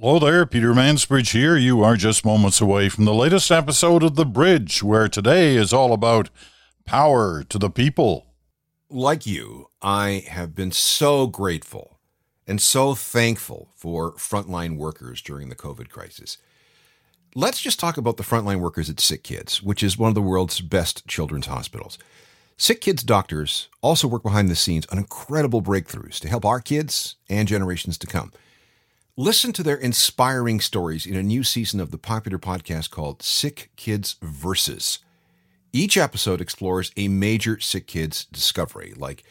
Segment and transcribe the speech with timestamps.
[0.00, 1.56] Hello there, Peter Mansbridge here.
[1.56, 5.72] You are just moments away from the latest episode of The Bridge, where today is
[5.72, 6.30] all about
[6.84, 8.26] power to the people.
[8.88, 11.98] Like you, I have been so grateful
[12.46, 16.38] and so thankful for frontline workers during the COVID crisis.
[17.34, 20.22] Let's just talk about the frontline workers at Sick Kids, which is one of the
[20.22, 21.98] world's best children's hospitals.
[22.56, 27.16] Sick Kids doctors also work behind the scenes on incredible breakthroughs to help our kids
[27.28, 28.30] and generations to come.
[29.20, 33.72] Listen to their inspiring stories in a new season of the popular podcast called Sick
[33.74, 35.00] Kids Versus.
[35.72, 39.24] Each episode explores a major sick kid's discovery, like,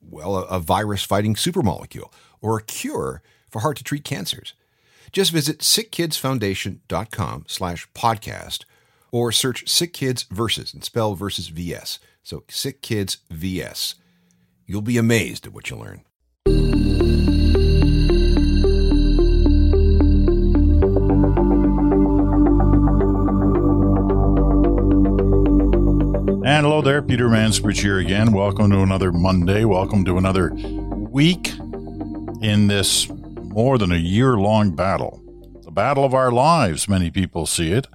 [0.00, 2.10] well, a, a virus fighting supermolecule
[2.40, 4.54] or a cure for hard to treat cancers.
[5.12, 8.64] Just visit sickkidsfoundation.com slash podcast
[9.12, 11.98] or search Sick Kids Versus and spell versus VS.
[12.22, 13.96] So Sick Kids VS.
[14.64, 16.05] You'll be amazed at what you learn.
[26.86, 28.30] There, Peter Mansbridge here again.
[28.30, 29.64] Welcome to another Monday.
[29.64, 31.52] Welcome to another week
[32.40, 35.20] in this more than a year long battle.
[35.64, 37.88] The battle of our lives, many people see it.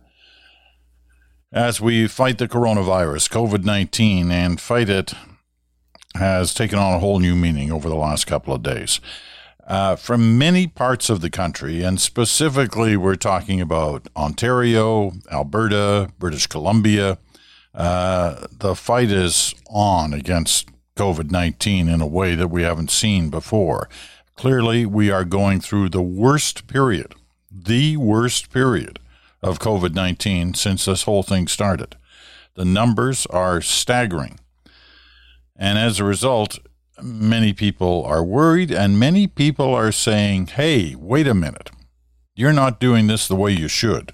[1.53, 5.13] As we fight the coronavirus, COVID 19, and fight it
[6.15, 8.99] has taken on a whole new meaning over the last couple of days.
[9.65, 16.47] Uh, from many parts of the country, and specifically, we're talking about Ontario, Alberta, British
[16.47, 17.19] Columbia
[17.73, 23.29] uh, the fight is on against COVID 19 in a way that we haven't seen
[23.29, 23.89] before.
[24.35, 27.15] Clearly, we are going through the worst period,
[27.51, 28.99] the worst period
[29.41, 31.95] of COVID 19 since this whole thing started.
[32.55, 34.39] The numbers are staggering.
[35.55, 36.59] And as a result,
[37.01, 41.69] many people are worried, and many people are saying, hey, wait a minute.
[42.35, 44.13] You're not doing this the way you should.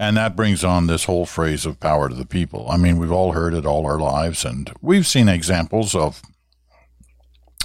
[0.00, 2.68] And that brings on this whole phrase of power to the people.
[2.70, 6.22] I mean, we've all heard it all our lives, and we've seen examples of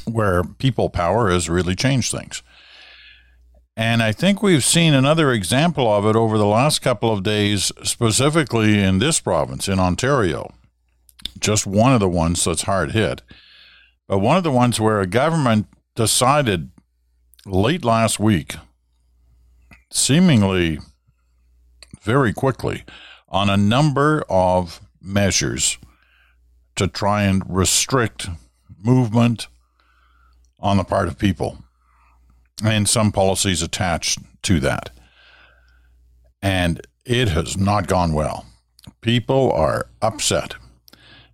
[0.05, 2.41] where people power has really changed things.
[3.77, 7.71] And I think we've seen another example of it over the last couple of days,
[7.83, 10.51] specifically in this province, in Ontario.
[11.39, 13.21] Just one of the ones that's hard hit.
[14.07, 16.71] But one of the ones where a government decided
[17.45, 18.55] late last week,
[19.91, 20.79] seemingly
[22.03, 22.83] very quickly
[23.29, 25.77] on a number of measures
[26.75, 28.27] to try and restrict
[28.83, 29.47] movement
[30.59, 31.57] on the part of people
[32.63, 34.89] and some policies attached to that.
[36.41, 38.45] And it has not gone well.
[39.01, 40.55] People are upset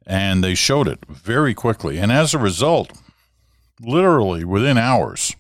[0.06, 2.00] and they showed it very quickly.
[2.00, 2.94] And as a result,
[3.80, 5.36] literally within hours,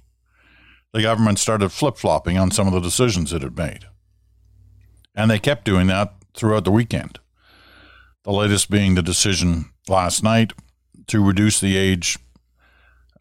[0.93, 3.85] the government started flip flopping on some of the decisions it had made.
[5.15, 7.19] And they kept doing that throughout the weekend.
[8.23, 10.53] The latest being the decision last night
[11.07, 12.17] to reduce the age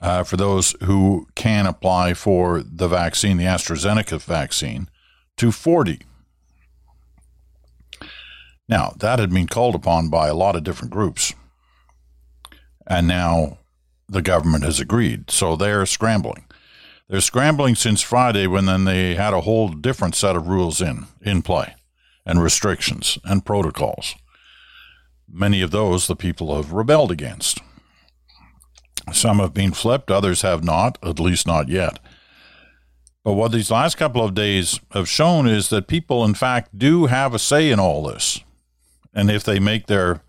[0.00, 4.88] uh, for those who can apply for the vaccine, the AstraZeneca vaccine,
[5.36, 6.00] to 40.
[8.68, 11.32] Now, that had been called upon by a lot of different groups.
[12.86, 13.58] And now
[14.08, 15.30] the government has agreed.
[15.30, 16.44] So they're scrambling.
[17.08, 21.06] They're scrambling since Friday when then they had a whole different set of rules in
[21.22, 21.74] in play
[22.28, 24.14] and restrictions and protocols.
[25.26, 27.60] Many of those the people have rebelled against.
[29.12, 31.98] Some have been flipped, others have not, at least not yet.
[33.24, 37.06] But what these last couple of days have shown is that people, in fact, do
[37.06, 38.40] have a say in all this.
[39.14, 40.22] And if they make their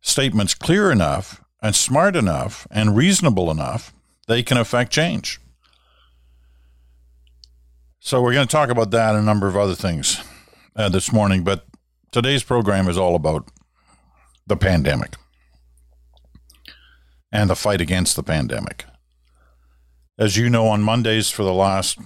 [0.00, 3.94] statements clear enough and smart enough and reasonable enough,
[4.26, 5.40] they can affect change.
[8.00, 10.22] So, we're going to talk about that and a number of other things
[10.76, 11.66] uh, this morning, but
[12.10, 13.50] today's program is all about
[14.46, 15.16] the pandemic
[17.30, 18.84] and the fight against the pandemic.
[20.18, 21.98] As you know, on Mondays for the last,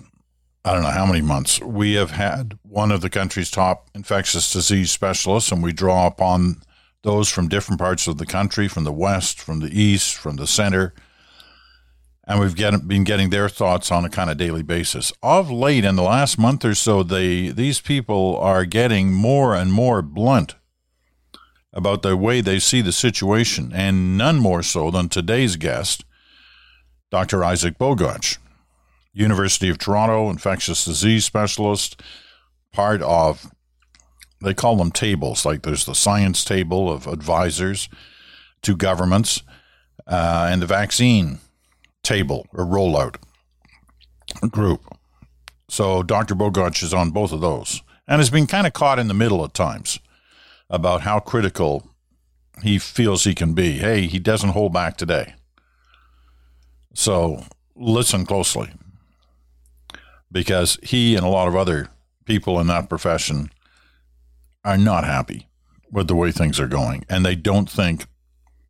[0.64, 4.52] I don't know how many months, we have had one of the country's top infectious
[4.52, 6.62] disease specialists, and we draw upon
[7.02, 10.46] those from different parts of the country, from the West, from the East, from the
[10.46, 10.94] center,
[12.26, 15.12] and we've get, been getting their thoughts on a kind of daily basis.
[15.22, 19.72] Of late, in the last month or so, they these people are getting more and
[19.72, 20.54] more blunt
[21.72, 26.04] about the way they see the situation, and none more so than today's guest,
[27.10, 27.42] Dr.
[27.42, 28.38] Isaac Bogoch,
[29.12, 32.00] University of Toronto infectious disease specialist,
[32.72, 33.50] part of
[34.42, 37.88] they call them tables, like there's the science table of advisors
[38.62, 39.42] to governments
[40.06, 41.38] uh, and the vaccine
[42.02, 43.16] table or rollout
[44.50, 44.82] group.
[45.68, 46.34] So Dr.
[46.34, 49.44] Bogoch is on both of those and has been kind of caught in the middle
[49.44, 50.00] at times
[50.68, 51.88] about how critical
[52.62, 53.78] he feels he can be.
[53.78, 55.34] Hey, he doesn't hold back today.
[56.94, 57.44] So
[57.74, 58.70] listen closely
[60.30, 61.88] because he and a lot of other
[62.24, 63.50] people in that profession
[64.64, 65.48] are not happy
[65.90, 67.04] with the way things are going.
[67.08, 68.06] And they don't think,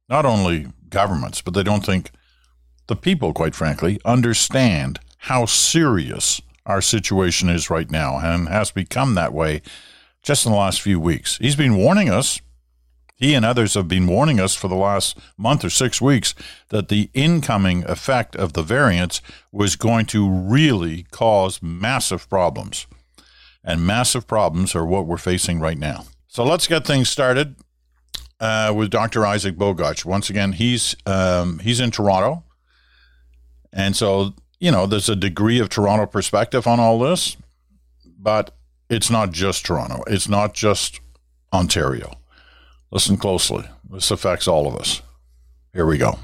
[0.08, 2.10] not only governments, but they don't think
[2.92, 9.14] the people, quite frankly, understand how serious our situation is right now and has become
[9.14, 9.62] that way
[10.22, 11.38] just in the last few weeks.
[11.38, 12.42] He's been warning us.
[13.16, 16.34] He and others have been warning us for the last month or six weeks
[16.68, 22.86] that the incoming effect of the variants was going to really cause massive problems.
[23.64, 26.04] And massive problems are what we're facing right now.
[26.28, 27.56] So let's get things started
[28.38, 29.24] uh, with Dr.
[29.24, 30.04] Isaac Bogoch.
[30.04, 32.44] Once again, he's um, he's in Toronto,
[33.72, 37.36] and so you know there's a degree of Toronto perspective on all this,
[38.18, 38.54] but
[38.88, 40.02] it's not just Toronto.
[40.06, 41.00] It's not just
[41.52, 42.18] Ontario.
[42.90, 43.64] Listen closely.
[43.90, 45.02] This affects all of us.
[45.72, 46.18] Here we go.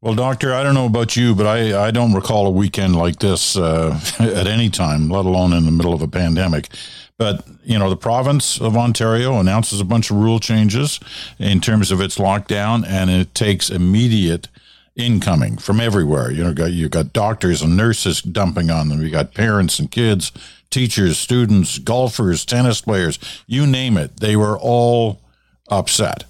[0.00, 3.20] Well, doctor, I don't know about you, but I, I don't recall a weekend like
[3.20, 6.68] this uh, at any time, let alone in the middle of a pandemic.
[7.16, 11.00] But, you know, the province of Ontario announces a bunch of rule changes
[11.38, 14.48] in terms of its lockdown, and it takes immediate
[14.96, 16.30] incoming from everywhere.
[16.30, 19.02] You know, you got doctors and nurses dumping on them.
[19.02, 20.32] You got parents and kids,
[20.70, 24.20] teachers, students, golfers, tennis players, you name it.
[24.20, 25.20] They were all
[25.68, 26.24] upset.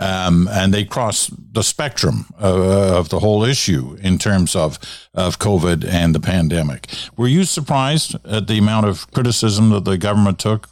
[0.00, 4.80] Um, and they cross the spectrum uh, of the whole issue in terms of
[5.14, 6.88] of COVID and the pandemic.
[7.16, 10.68] Were you surprised at the amount of criticism that the government took?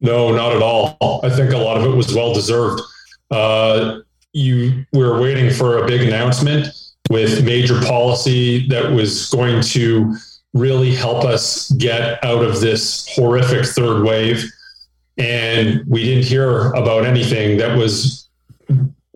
[0.00, 1.20] No, not at all.
[1.24, 2.80] I think a lot of it was well deserved.
[3.28, 4.00] Uh,
[4.32, 6.68] you we were waiting for a big announcement
[7.10, 10.14] with major policy that was going to
[10.52, 14.44] really help us get out of this horrific third wave
[15.20, 18.28] and we didn't hear about anything that was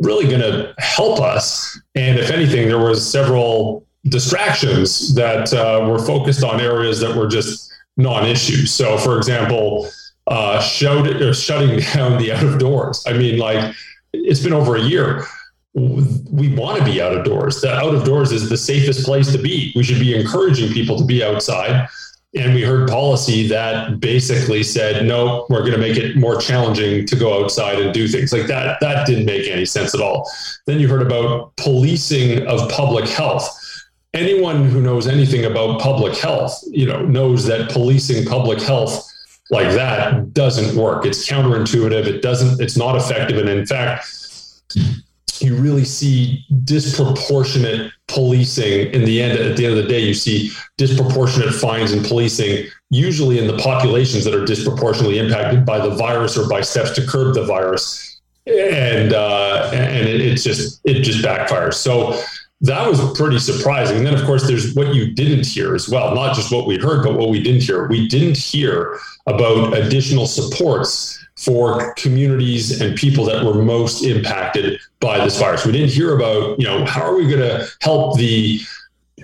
[0.00, 1.80] really going to help us.
[1.94, 7.26] And if anything, there was several distractions that uh, were focused on areas that were
[7.26, 8.72] just non-issues.
[8.72, 9.88] So, for example,
[10.26, 13.02] uh, or shutting down the out of doors.
[13.06, 13.74] I mean, like
[14.24, 15.24] it's been over a year.
[15.74, 17.60] We want to be out of doors.
[17.60, 19.72] The out of doors is the safest place to be.
[19.74, 21.88] We should be encouraging people to be outside.
[22.36, 27.06] And we heard policy that basically said, no, we're going to make it more challenging
[27.06, 28.78] to go outside and do things like that.
[28.80, 30.28] That didn't make any sense at all.
[30.66, 33.48] Then you heard about policing of public health.
[34.14, 39.08] Anyone who knows anything about public health, you know, knows that policing public health
[39.50, 41.04] like that doesn't work.
[41.04, 42.06] It's counterintuitive.
[42.06, 43.38] It doesn't, it's not effective.
[43.38, 44.06] And in fact,
[45.40, 50.14] you really see disproportionate policing in the end at the end of the day you
[50.14, 55.90] see disproportionate fines and policing usually in the populations that are disproportionately impacted by the
[55.96, 61.02] virus or by steps to curb the virus and uh, and it, it just it
[61.02, 62.20] just backfires so
[62.64, 66.14] that was pretty surprising and then of course there's what you didn't hear as well
[66.14, 70.26] not just what we heard but what we didn't hear we didn't hear about additional
[70.26, 75.66] supports for communities and people that were most impacted by this virus.
[75.66, 78.60] We didn't hear about, you know, how are we going to help the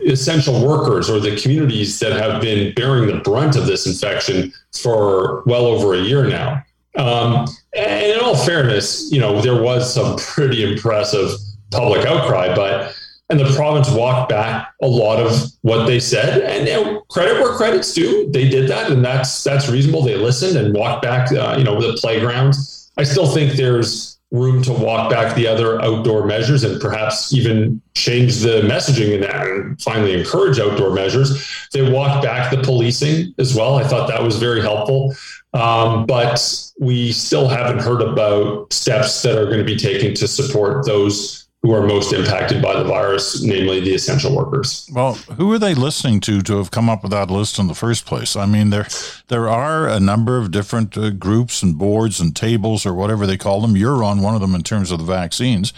[0.06, 5.42] essential workers or the communities that have been bearing the brunt of this infection for
[5.46, 6.62] well over a year now.
[6.96, 11.30] Um, and in all fairness, you know, there was some pretty impressive
[11.70, 12.96] public outcry, but
[13.30, 15.32] and the province walked back a lot of
[15.62, 16.42] what they said.
[16.42, 18.30] And you know, credit where credit's due.
[18.30, 20.02] They did that and that's that's reasonable.
[20.02, 22.90] They listened and walked back uh, you know the playgrounds.
[22.96, 27.80] I still think there's room to walk back the other outdoor measures and perhaps even
[27.94, 31.68] change the messaging in that and finally encourage outdoor measures.
[31.72, 33.76] They walked back the policing as well.
[33.76, 35.14] I thought that was very helpful.
[35.52, 36.40] Um, but
[36.78, 41.48] we still haven't heard about steps that are going to be taken to support those
[41.62, 44.88] who are most impacted by the virus, namely the essential workers.
[44.92, 47.74] Well, who are they listening to to have come up with that list in the
[47.74, 48.34] first place?
[48.34, 48.86] I mean, there
[49.28, 53.36] there are a number of different uh, groups and boards and tables or whatever they
[53.36, 53.76] call them.
[53.76, 55.72] You're on one of them in terms of the vaccines.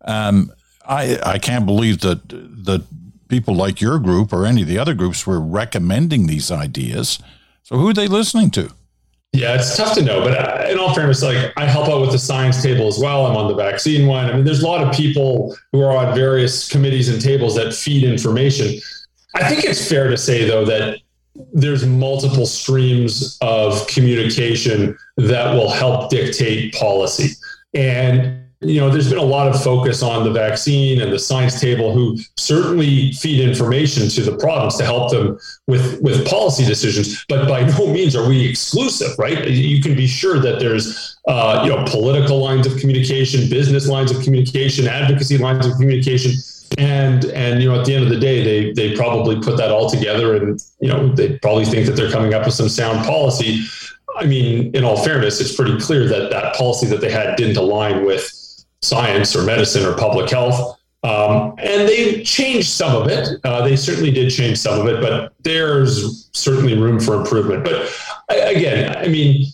[0.00, 0.52] Um,
[0.84, 2.84] I I can't believe that that
[3.28, 7.20] people like your group or any of the other groups were recommending these ideas.
[7.62, 8.70] So who are they listening to?
[9.32, 12.12] Yeah, it's tough to know, but uh, in all fairness, like I help out with
[12.12, 13.26] the science table as well.
[13.26, 14.26] I'm on the vaccine one.
[14.26, 17.74] I mean, there's a lot of people who are on various committees and tables that
[17.74, 18.80] feed information.
[19.34, 21.00] I think it's fair to say, though, that
[21.52, 27.34] there's multiple streams of communication that will help dictate policy.
[27.74, 31.60] And you know, there's been a lot of focus on the vaccine and the science
[31.60, 35.38] table, who certainly feed information to the province to help them
[35.68, 37.24] with with policy decisions.
[37.28, 39.48] But by no means are we exclusive, right?
[39.48, 44.10] You can be sure that there's uh, you know political lines of communication, business lines
[44.10, 46.32] of communication, advocacy lines of communication.
[46.78, 49.70] And and you know at the end of the day they they probably put that
[49.70, 53.06] all together and you know they probably think that they're coming up with some sound
[53.06, 53.64] policy.
[54.16, 57.56] I mean, in all fairness, it's pretty clear that that policy that they had didn't
[57.56, 58.34] align with
[58.82, 60.78] science or medicine or public health.
[61.04, 63.28] Um, and they changed some of it.
[63.44, 67.64] Uh, they certainly did change some of it, but there's certainly room for improvement.
[67.64, 67.92] But
[68.28, 69.46] again, I mean,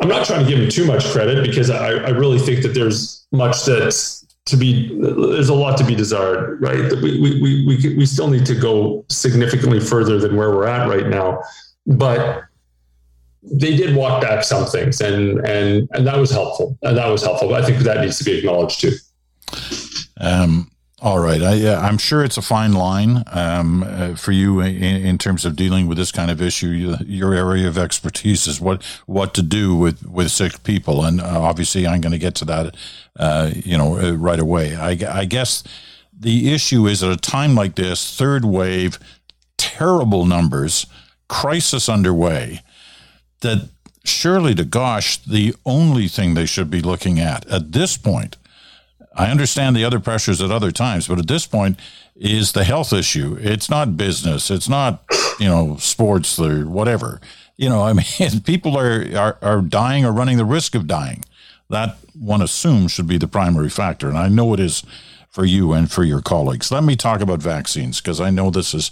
[0.00, 2.74] I'm not trying to give them too much credit because I, I really think that
[2.74, 7.66] there's much that's to be there's a lot to be desired right we, we, we,
[7.66, 11.38] we, we still need to go significantly further than where we're at right now
[11.86, 12.44] but
[13.42, 16.78] they did walk back some things, and and and that was helpful.
[16.82, 17.54] And that was helpful.
[17.54, 18.92] I think that needs to be acknowledged too.
[20.20, 24.82] Um, all right, I, I'm sure it's a fine line um, uh, for you in,
[24.82, 26.96] in, terms of dealing with this kind of issue.
[27.06, 31.40] Your area of expertise is what what to do with with sick people, and uh,
[31.40, 32.76] obviously, I'm going to get to that,
[33.16, 34.74] uh, you know, uh, right away.
[34.74, 35.62] I, I guess
[36.12, 38.98] the issue is at a time like this, third wave,
[39.56, 40.84] terrible numbers,
[41.28, 42.60] crisis underway
[43.40, 43.68] that
[44.04, 48.36] surely to gosh, the only thing they should be looking at at this point,
[49.14, 51.78] I understand the other pressures at other times, but at this point
[52.16, 53.36] is the health issue.
[53.40, 54.50] It's not business.
[54.50, 55.02] It's not,
[55.38, 57.20] you know, sports or whatever.
[57.56, 61.24] You know, I mean, people are, are, are dying or running the risk of dying.
[61.70, 64.08] That one assumes should be the primary factor.
[64.08, 64.82] And I know it is
[65.28, 66.72] for you and for your colleagues.
[66.72, 68.90] Let me talk about vaccines because I know this is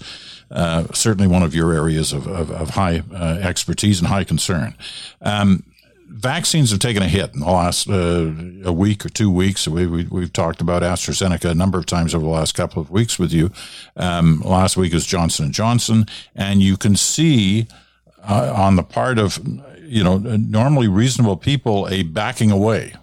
[0.51, 4.75] uh, certainly one of your areas of, of, of high uh, expertise and high concern.
[5.21, 5.65] Um,
[6.09, 8.33] vaccines have taken a hit in the last uh,
[8.65, 9.67] a week or two weeks.
[9.67, 12.91] We, we, have talked about AstraZeneca a number of times over the last couple of
[12.91, 13.51] weeks with you.
[13.97, 17.67] Um, last week was Johnson and Johnson, and you can see
[18.23, 19.39] uh, on the part of
[19.81, 22.95] you know normally reasonable people a backing away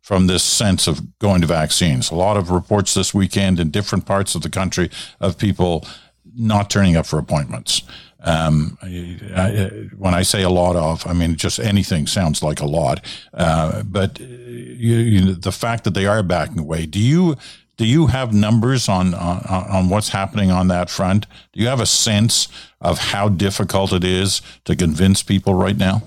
[0.00, 2.10] from this sense of going to vaccines.
[2.10, 5.86] A lot of reports this weekend in different parts of the country of people
[6.36, 7.82] not turning up for appointments.
[8.20, 12.66] Um, I, when I say a lot of, I mean just anything sounds like a
[12.66, 13.04] lot.
[13.32, 17.36] Uh, but you, you, the fact that they are backing away, do you
[17.76, 21.26] do you have numbers on, on on what's happening on that front?
[21.52, 22.48] Do you have a sense
[22.80, 26.02] of how difficult it is to convince people right now?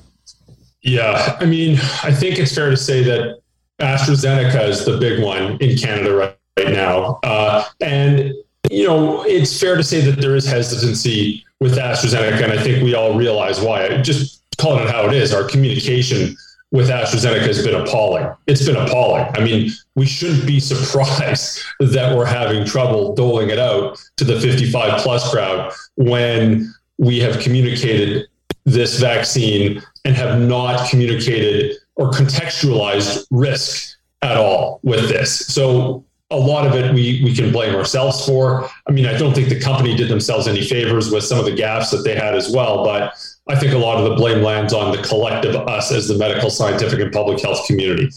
[0.82, 3.40] Yeah, I mean, I think it's fair to say that
[3.80, 8.34] AstraZeneca is the big one in Canada right, right now, uh, and
[8.72, 12.84] you know, it's fair to say that there is hesitancy with AstraZeneca, and I think
[12.84, 14.02] we all realize why.
[14.02, 16.36] Just calling it how it is, our communication
[16.72, 18.34] with AstraZeneca has been appalling.
[18.48, 19.26] It's been appalling.
[19.36, 24.40] I mean, we shouldn't be surprised that we're having trouble doling it out to the
[24.40, 28.28] 55 plus crowd when we have communicated
[28.64, 35.46] this vaccine and have not communicated or contextualized risk at all with this.
[35.48, 38.70] So a lot of it we we can blame ourselves for.
[38.88, 41.52] I mean, I don't think the company did themselves any favors with some of the
[41.52, 43.14] gaps that they had as well, but
[43.48, 46.50] I think a lot of the blame lands on the collective us as the medical,
[46.50, 48.10] scientific, and public health community.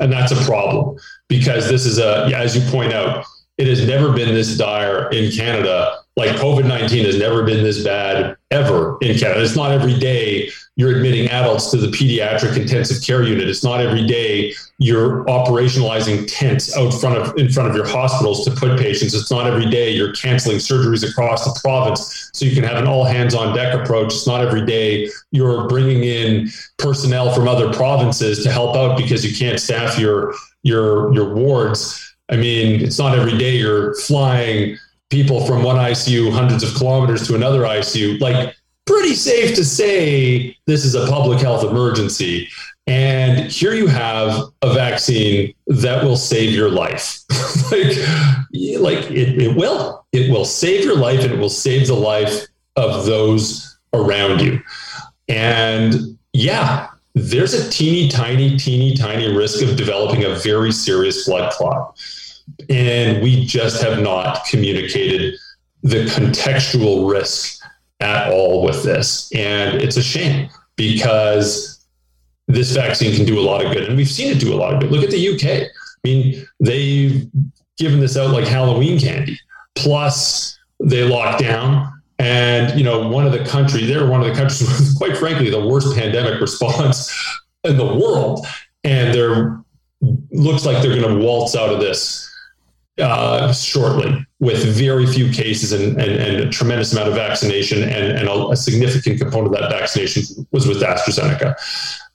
[0.00, 0.98] And that's a problem
[1.28, 3.24] because this is a, as you point out,
[3.58, 5.99] it has never been this dire in Canada.
[6.16, 9.42] Like COVID 19 has never been this bad ever in Canada.
[9.42, 13.48] It's not every day you're admitting adults to the pediatric intensive care unit.
[13.48, 18.44] It's not every day you're operationalizing tents out front of in front of your hospitals
[18.46, 19.12] to put patients.
[19.12, 22.86] It's not every day you're canceling surgeries across the province so you can have an
[22.86, 24.06] all hands on deck approach.
[24.06, 26.48] It's not every day you're bringing in
[26.78, 32.16] personnel from other provinces to help out because you can't staff your your your wards.
[32.30, 34.78] I mean, it's not every day you're flying
[35.10, 38.20] people from one ICU hundreds of kilometers to another ICU.
[38.20, 42.48] Like pretty safe to say this is a public health emergency.
[42.86, 47.20] And here you have a vaccine that will save your life.
[47.70, 47.96] like,
[48.80, 50.04] like it, it will.
[50.12, 54.60] It will save your life and it will save the life of those around you.
[55.28, 61.52] And yeah, there's a teeny tiny, teeny tiny risk of developing a very serious blood
[61.52, 61.96] clot.
[62.68, 65.34] And we just have not communicated
[65.82, 67.62] the contextual risk
[68.00, 69.30] at all with this.
[69.34, 71.84] And it's a shame because
[72.48, 73.84] this vaccine can do a lot of good.
[73.84, 74.90] And we've seen it do a lot of good.
[74.90, 75.68] Look at the UK.
[75.68, 75.68] I
[76.04, 77.28] mean, they've
[77.78, 79.38] given this out like Halloween candy.
[79.74, 81.92] Plus, they locked down.
[82.18, 85.50] And, you know, one of the countries, they're one of the countries with, quite frankly,
[85.50, 87.10] the worst pandemic response
[87.64, 88.46] in the world.
[88.84, 89.60] And they're
[90.30, 92.29] looks like they're going to waltz out of this
[93.00, 98.18] uh, shortly with very few cases and, and, and, a tremendous amount of vaccination and,
[98.18, 101.54] and a, a, significant component of that vaccination was with AstraZeneca.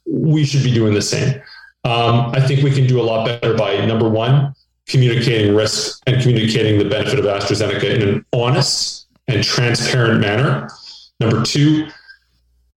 [0.05, 1.41] We should be doing the same.
[1.83, 4.55] Um, I think we can do a lot better by number one,
[4.87, 10.67] communicating risk and communicating the benefit of AstraZeneca in an honest and transparent manner.
[11.19, 11.87] Number two,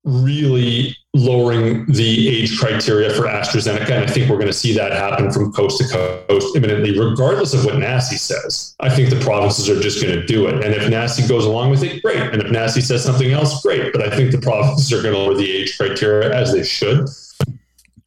[0.05, 3.90] really lowering the age criteria for AstraZeneca.
[3.90, 5.88] And I think we're going to see that happen from coast to
[6.28, 8.75] coast imminently, regardless of what NACI says.
[8.81, 10.64] I think the provinces are just going to do it.
[10.64, 12.21] And if NACI goes along with it, great.
[12.21, 13.93] And if NACI says something else, great.
[13.93, 17.09] But I think the provinces are going to lower the age criteria as they should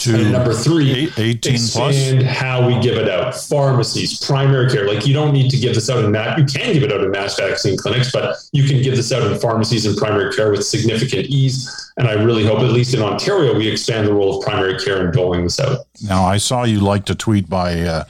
[0.02, 2.32] to and number three, eight, 18 expand plus?
[2.38, 3.36] how we give it out.
[3.36, 4.88] Pharmacies, primary care.
[4.88, 6.38] Like you don't need to give this out in that.
[6.38, 9.30] You can give it out in mass vaccine clinics, but you can give this out
[9.30, 11.92] in pharmacies and primary care with significant ease.
[11.98, 15.06] And I really hope, at least in Ontario, we expand the role of primary care
[15.06, 15.86] in doling this out.
[16.04, 18.04] Now, I saw you liked a tweet by uh,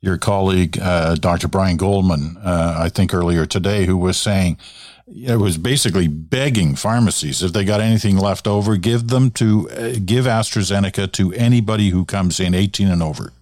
[0.00, 1.48] your colleague, uh, Dr.
[1.48, 4.58] Brian Goldman, uh, I think earlier today, who was saying
[5.10, 9.92] it was basically begging pharmacies if they got anything left over, give them to uh,
[10.04, 13.32] give AstraZeneca to anybody who comes in 18 and over.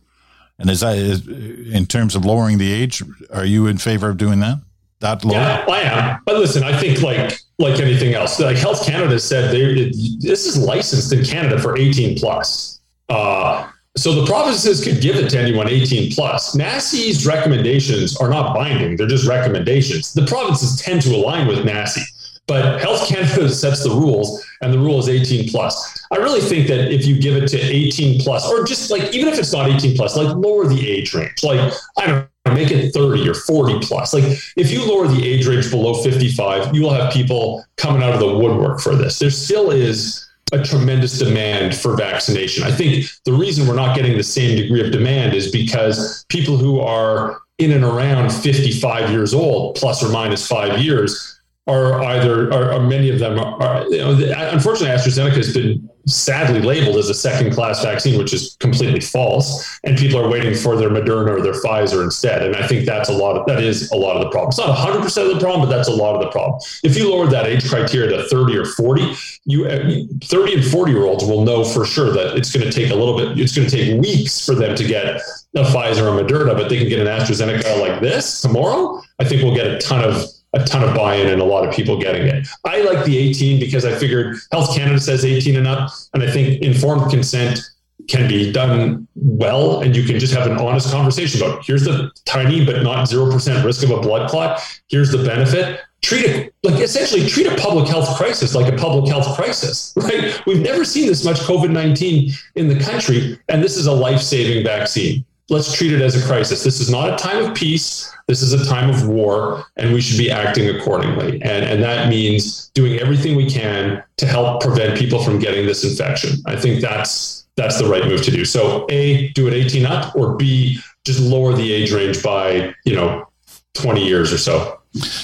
[0.58, 3.02] And is that is, in terms of lowering the age?
[3.32, 4.58] Are you in favor of doing that?
[5.00, 5.34] That low?
[5.34, 6.20] Yeah, I am.
[6.24, 10.58] But listen, I think like like anything else, like Health Canada said, they this is
[10.58, 12.80] licensed in Canada for 18 plus.
[13.08, 16.54] Uh, so the provinces could give it to anyone 18 plus.
[16.54, 20.12] NACI's recommendations are not binding, they're just recommendations.
[20.12, 22.02] The provinces tend to align with NASI,
[22.46, 26.06] but Health Canada sets the rules, and the rule is 18 plus.
[26.12, 29.32] I really think that if you give it to 18 plus, or just like even
[29.32, 31.42] if it's not 18 plus, like lower the age range.
[31.42, 34.12] Like, I don't know, make it 30 or 40 plus.
[34.12, 34.24] Like
[34.56, 38.20] if you lower the age range below 55, you will have people coming out of
[38.20, 39.18] the woodwork for this.
[39.18, 42.62] There still is a tremendous demand for vaccination.
[42.62, 46.56] I think the reason we're not getting the same degree of demand is because people
[46.56, 51.35] who are in and around 55 years old, plus or minus five years,
[51.66, 54.12] are either, are, are many of them are, are you know,
[54.52, 59.78] unfortunately, AstraZeneca has been sadly labeled as a second class vaccine, which is completely false.
[59.82, 62.42] And people are waiting for their Moderna or their Pfizer instead.
[62.42, 64.50] And I think that's a lot of that is a lot of the problem.
[64.50, 66.60] It's not 100% of the problem, but that's a lot of the problem.
[66.84, 69.14] If you lower that age criteria to 30 or 40,
[69.46, 72.72] you uh, 30 and 40 year olds will know for sure that it's going to
[72.72, 75.20] take a little bit, it's going to take weeks for them to get a
[75.56, 79.02] Pfizer or Moderna, but they can get an AstraZeneca like this tomorrow.
[79.18, 81.74] I think we'll get a ton of a ton of buy-in and a lot of
[81.74, 82.46] people getting it.
[82.64, 86.30] I like the 18 because I figured Health Canada says 18 and up, and I
[86.30, 87.60] think informed consent
[88.08, 92.10] can be done well, and you can just have an honest conversation about here's the
[92.24, 94.60] tiny but not zero percent risk of a blood clot.
[94.88, 95.80] Here's the benefit.
[96.02, 100.40] Treat it like essentially treat a public health crisis like a public health crisis, right?
[100.46, 104.20] We've never seen this much COVID 19 in the country, and this is a life
[104.20, 106.64] saving vaccine let's treat it as a crisis.
[106.64, 108.12] This is not a time of peace.
[108.26, 111.40] This is a time of war, and we should be acting accordingly.
[111.42, 115.84] And, and that means doing everything we can to help prevent people from getting this
[115.84, 116.40] infection.
[116.46, 118.44] I think that's that's the right move to do.
[118.44, 122.94] So, A, do it 18 up, or B, just lower the age range by, you
[122.94, 123.26] know,
[123.74, 124.80] 20 years or so.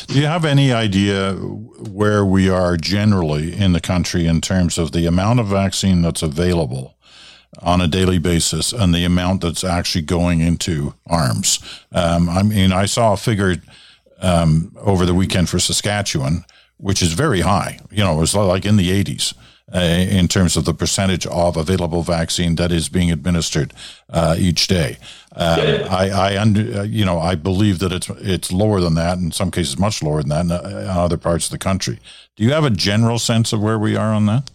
[0.07, 4.93] Do you have any idea where we are generally in the country in terms of
[4.93, 6.97] the amount of vaccine that's available
[7.61, 11.59] on a daily basis and the amount that's actually going into arms.
[11.93, 13.57] Um, I mean, I saw a figure
[14.21, 16.45] um, over the weekend for Saskatchewan,
[16.79, 17.79] which is very high.
[17.91, 19.35] You know, it was like in the 80s.
[19.75, 23.73] Uh, in terms of the percentage of available vaccine that is being administered
[24.11, 24.99] uh, each day,
[25.35, 29.17] uh, I, I under, uh, you know, I believe that it's it's lower than that.
[29.17, 32.01] In some cases, much lower than that in, uh, in other parts of the country.
[32.37, 34.51] Do you have a general sense of where we are on that?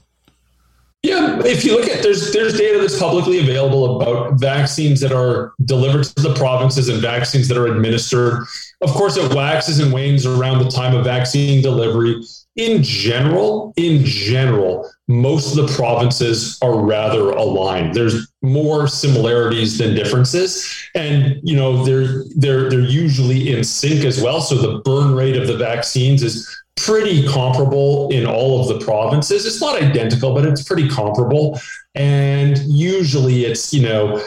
[1.04, 5.54] Yeah, if you look at there's there's data that's publicly available about vaccines that are
[5.64, 8.44] delivered to the provinces and vaccines that are administered.
[8.82, 12.24] Of course, it waxes and wanes around the time of vaccine delivery.
[12.56, 17.94] In general, in general, most of the provinces are rather aligned.
[17.94, 24.20] There's more similarities than differences, and you know they're they're they're usually in sync as
[24.22, 24.42] well.
[24.42, 26.50] So the burn rate of the vaccines is
[26.88, 29.46] pretty comparable in all of the provinces.
[29.46, 31.60] It's not identical, but it's pretty comparable.
[31.96, 34.26] And usually it's, you know,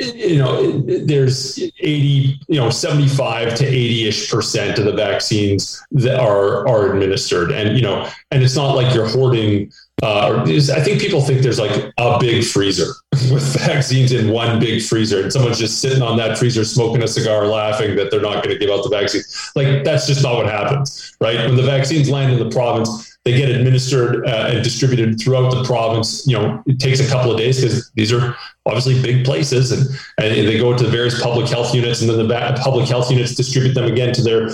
[0.00, 6.18] you know, there's 80, you know, 75 to 80 ish percent of the vaccines that
[6.18, 7.52] are, are administered.
[7.52, 9.70] And, you know, and it's not like you're hoarding
[10.02, 12.92] uh, I think people think there's like a big freezer
[13.30, 17.08] with vaccines in one big freezer, and someone's just sitting on that freezer smoking a
[17.08, 19.22] cigar, laughing that they're not going to give out the vaccine.
[19.54, 21.36] Like that's just not what happens, right?
[21.46, 25.64] When the vaccines land in the province, they get administered uh, and distributed throughout the
[25.64, 26.26] province.
[26.26, 28.34] You know, it takes a couple of days because these are
[28.66, 32.18] obviously big places, and, and they go to the various public health units, and then
[32.18, 34.50] the public health units distribute them again to their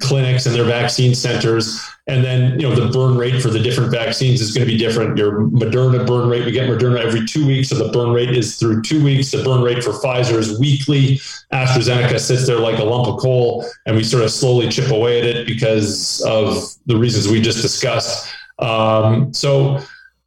[0.00, 1.80] clinics and their vaccine centers.
[2.06, 4.78] And then, you know, the burn rate for the different vaccines is going to be
[4.78, 5.18] different.
[5.18, 7.70] Your Moderna burn rate, we get Moderna every two weeks.
[7.70, 9.32] So the burn rate is through two weeks.
[9.32, 11.16] The burn rate for Pfizer is weekly.
[11.52, 15.18] AstraZeneca sits there like a lump of coal, and we sort of slowly chip away
[15.18, 18.32] at it because of the reasons we just discussed.
[18.60, 19.80] Um, so,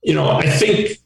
[0.04, 0.99] you know, I think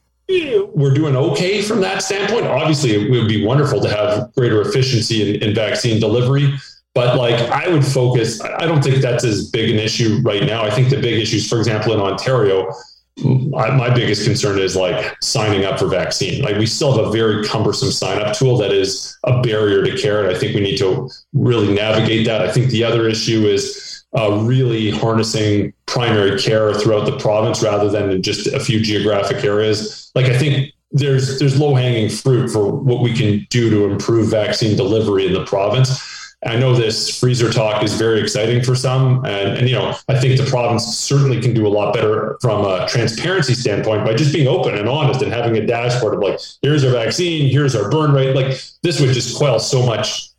[0.74, 2.46] we're doing okay from that standpoint.
[2.46, 6.54] Obviously, it would be wonderful to have greater efficiency in, in vaccine delivery.
[6.96, 10.64] But like I would focus, I don't think that's as big an issue right now.
[10.64, 12.72] I think the big issues, for example, in Ontario,
[13.18, 16.44] my biggest concern is like signing up for vaccine.
[16.44, 19.98] Like we still have a very cumbersome sign up tool that is a barrier to
[19.98, 20.24] care.
[20.24, 22.42] And I think we need to really navigate that.
[22.42, 27.90] I think the other issue is uh, really harnessing primary care throughout the province rather
[27.90, 30.12] than in just a few geographic areas.
[30.16, 34.30] Like I think there's there's low hanging fruit for what we can do to improve
[34.30, 36.10] vaccine delivery in the province.
[36.46, 40.20] I know this freezer talk is very exciting for some, and, and you know I
[40.20, 44.34] think the province certainly can do a lot better from a transparency standpoint by just
[44.34, 47.90] being open and honest and having a dashboard of like, here's our vaccine, here's our
[47.90, 48.36] burn rate.
[48.36, 50.30] Like this would just quell so much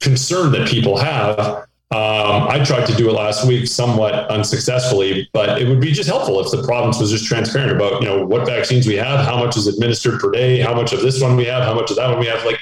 [0.00, 1.63] concern that people have.
[1.90, 6.08] Um, I tried to do it last week, somewhat unsuccessfully, but it would be just
[6.08, 9.36] helpful if the province was just transparent about you know what vaccines we have, how
[9.38, 11.96] much is administered per day, how much of this one we have, how much of
[11.96, 12.44] that one we have.
[12.44, 12.58] Like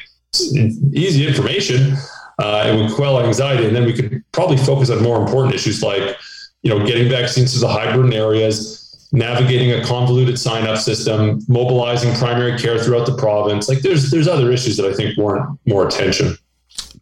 [0.92, 1.96] easy information
[2.38, 5.82] uh, it would quell anxiety, and then we could probably focus on more important issues
[5.82, 6.16] like,
[6.62, 11.40] you know, getting vaccines to the high burden areas, navigating a convoluted sign up system,
[11.48, 13.68] mobilizing primary care throughout the province.
[13.68, 16.37] Like, there's there's other issues that I think warrant more attention.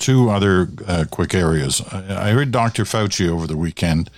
[0.01, 1.81] Two other uh, quick areas.
[1.93, 2.85] I heard Dr.
[2.85, 4.11] Fauci over the weekend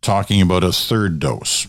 [0.00, 1.68] talking about a third dose.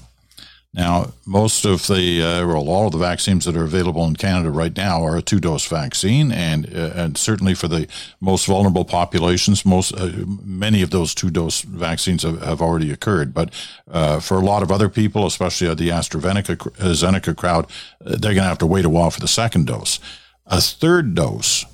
[0.76, 4.50] Now, most of the, uh, well, all of the vaccines that are available in Canada
[4.50, 6.32] right now are a two dose vaccine.
[6.32, 7.88] And, uh, and certainly for the
[8.20, 10.12] most vulnerable populations, most, uh,
[10.44, 13.36] many of those two dose vaccines have, have, already occurred.
[13.36, 13.54] But
[13.88, 16.58] uh, for a lot of other people, especially the AstraZeneca
[16.96, 17.66] Zeneca crowd,
[18.04, 20.00] uh, they're going to have to wait a while for the second dose.
[20.48, 21.66] A third dose,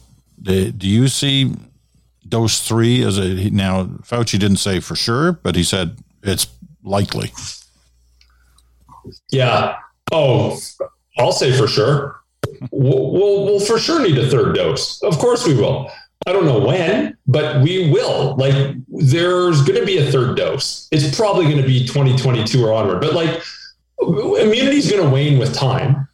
[0.41, 1.53] do you see
[2.27, 6.47] dose three as a, now Fauci didn't say for sure, but he said it's
[6.83, 7.31] likely.
[9.31, 9.77] Yeah.
[10.11, 10.57] Oh,
[11.17, 12.21] I'll say for sure.
[12.71, 15.01] We'll, we'll, for sure need a third dose.
[15.03, 15.91] Of course we will.
[16.27, 18.35] I don't know when, but we will.
[18.35, 20.87] Like, there's going to be a third dose.
[20.91, 23.01] It's probably going to be 2022 or onward.
[23.01, 23.41] But like,
[24.01, 26.07] immunity is going to wane with time,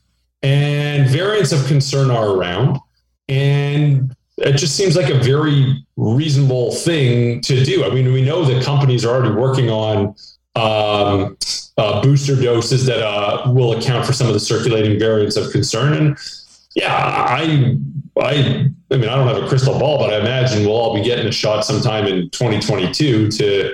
[0.44, 2.80] and variants of concern are around,
[3.28, 7.86] and it just seems like a very reasonable thing to do.
[7.86, 10.16] I mean, we know that companies are already working on
[10.56, 11.38] um,
[11.78, 15.94] uh, booster doses that uh, will account for some of the circulating variants of concern.
[15.94, 16.18] And
[16.76, 17.78] yeah, I,
[18.20, 21.04] I, I mean, I don't have a crystal ball, but I imagine we'll all be
[21.04, 23.74] getting a shot sometime in 2022 to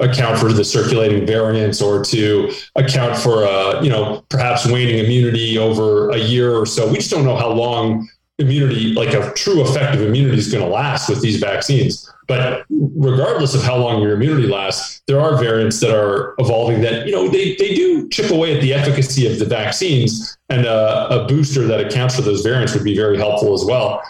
[0.00, 5.56] account for the circulating variants or to account for, uh, you know, perhaps waning immunity
[5.56, 6.88] over a year or so.
[6.88, 8.08] We just don't know how long
[8.38, 12.10] immunity, like a true effective immunity, is going to last with these vaccines.
[12.26, 17.06] But regardless of how long your immunity lasts, there are variants that are evolving that,
[17.06, 20.36] you know, they, they do chip away at the efficacy of the vaccines.
[20.48, 24.02] And a, a booster that accounts for those variants would be very helpful as well.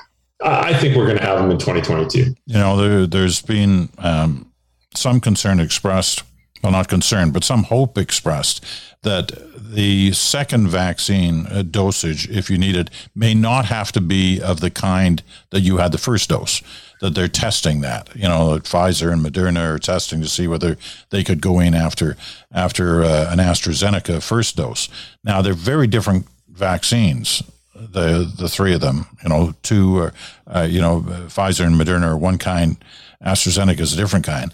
[0.43, 2.35] I think we're going to have them in 2022.
[2.47, 4.51] You know, there, there's been um,
[4.95, 6.23] some concern expressed,
[6.65, 8.65] well, not concern, but some hope expressed
[9.03, 14.41] that the second vaccine uh, dosage, if you need it, may not have to be
[14.41, 16.63] of the kind that you had the first dose.
[17.03, 20.79] That they're testing that, you know, Pfizer and Moderna are testing to see whether
[21.11, 22.17] they could go in after
[22.51, 24.89] after uh, an AstraZeneca first dose.
[25.23, 27.43] Now they're very different vaccines.
[27.75, 30.15] The the three of them, you know, two, are,
[30.47, 32.83] uh, you know, Pfizer and Moderna are one kind.
[33.23, 34.51] AstraZeneca is a different kind.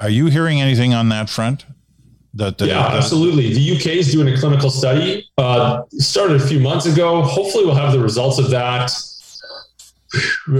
[0.00, 1.66] Are you hearing anything on that front?
[2.34, 3.52] That, yeah, absolutely.
[3.52, 5.28] The UK is doing a clinical study.
[5.36, 7.22] Uh, started a few months ago.
[7.22, 8.92] Hopefully, we'll have the results of that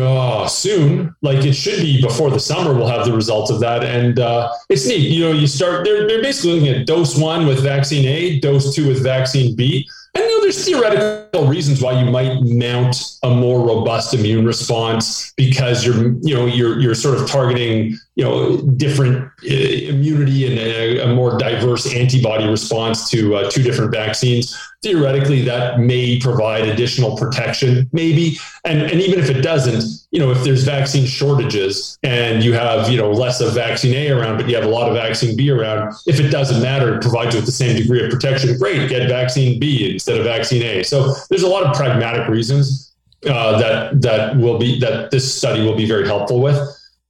[0.00, 1.14] uh, soon.
[1.22, 2.74] Like it should be before the summer.
[2.74, 5.10] We'll have the results of that, and uh, it's neat.
[5.10, 5.84] You know, you start.
[5.84, 9.88] They're they're basically looking at dose one with vaccine A, dose two with vaccine B,
[10.14, 15.32] and you know, there's theoretical reasons why you might mount a more robust immune response
[15.36, 20.58] because you're, you know, you're you're sort of targeting, you know, different uh, immunity and
[20.58, 24.56] a, a, more diverse antibody response to uh, two different vaccines.
[24.82, 28.36] Theoretically, that may provide additional protection, maybe.
[28.64, 32.90] And, and even if it doesn't, you know, if there's vaccine shortages and you have,
[32.90, 35.50] you know, less of vaccine A around, but you have a lot of vaccine B
[35.50, 38.58] around, if it doesn't matter, it provides you with the same degree of protection.
[38.58, 40.82] Great, get vaccine B instead of vaccine A.
[40.82, 42.92] So there's a lot of pragmatic reasons
[43.28, 46.58] uh, that that will be that this study will be very helpful with.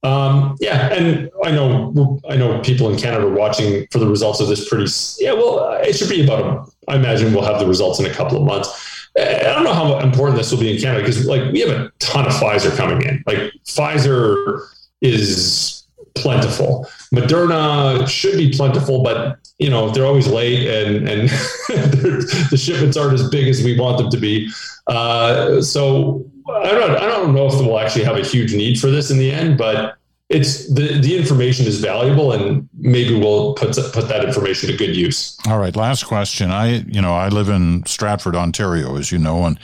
[0.03, 4.39] Um, yeah, and I know I know people in Canada are watching for the results
[4.39, 4.91] of this pretty.
[5.19, 6.39] Yeah, well, it should be about.
[6.41, 8.69] A, I imagine we'll have the results in a couple of months.
[9.17, 11.91] I don't know how important this will be in Canada because like we have a
[11.99, 13.23] ton of Pfizer coming in.
[13.27, 14.61] Like Pfizer
[15.01, 15.85] is
[16.15, 16.87] plentiful.
[17.13, 21.29] Moderna should be plentiful, but you know they're always late and and
[21.69, 24.49] the shipments aren't as big as we want them to be.
[24.87, 28.89] Uh, so I don't I don't know if we'll actually have a huge need for
[28.89, 29.97] this in the end, but
[30.29, 34.95] it's the the information is valuable and maybe we'll put put that information to good
[34.95, 35.37] use.
[35.47, 36.51] All right, last question.
[36.51, 39.59] I you know I live in Stratford, Ontario, as you know, and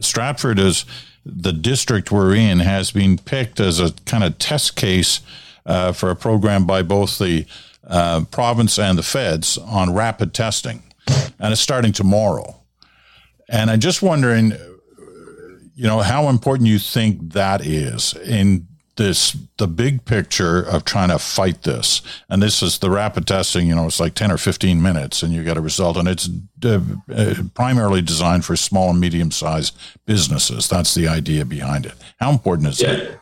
[0.00, 0.84] Stratford is
[1.24, 5.20] the district we're in has been picked as a kind of test case
[5.66, 7.46] uh, for a program by both the
[7.86, 10.82] uh, province and the feds on rapid testing,
[11.38, 12.56] and it's starting tomorrow.
[13.48, 14.52] And I'm just wondering,
[15.74, 21.08] you know, how important you think that is in this the big picture of trying
[21.08, 22.02] to fight this.
[22.28, 23.66] And this is the rapid testing.
[23.66, 25.96] You know, it's like ten or fifteen minutes, and you get a result.
[25.96, 26.28] And it's
[26.64, 26.80] uh,
[27.14, 30.68] uh, primarily designed for small and medium sized businesses.
[30.68, 31.94] That's the idea behind it.
[32.18, 32.90] How important is yeah.
[32.90, 33.20] it?